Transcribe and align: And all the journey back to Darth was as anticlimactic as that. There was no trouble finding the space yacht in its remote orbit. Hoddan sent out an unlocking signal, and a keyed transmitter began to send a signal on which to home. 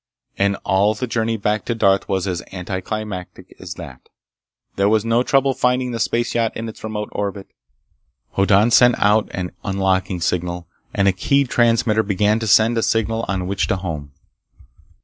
And 0.35 0.57
all 0.63 0.95
the 0.95 1.05
journey 1.05 1.37
back 1.37 1.63
to 1.65 1.75
Darth 1.75 2.09
was 2.09 2.25
as 2.25 2.41
anticlimactic 2.51 3.55
as 3.59 3.75
that. 3.75 4.09
There 4.75 4.89
was 4.89 5.05
no 5.05 5.21
trouble 5.21 5.53
finding 5.53 5.91
the 5.91 5.99
space 5.99 6.33
yacht 6.33 6.57
in 6.57 6.67
its 6.67 6.83
remote 6.83 7.09
orbit. 7.11 7.45
Hoddan 8.31 8.71
sent 8.71 8.95
out 8.97 9.27
an 9.29 9.51
unlocking 9.63 10.19
signal, 10.19 10.67
and 10.91 11.07
a 11.07 11.11
keyed 11.13 11.49
transmitter 11.49 12.01
began 12.01 12.39
to 12.39 12.47
send 12.47 12.79
a 12.79 12.81
signal 12.81 13.25
on 13.27 13.45
which 13.45 13.67
to 13.67 13.75
home. 13.77 14.11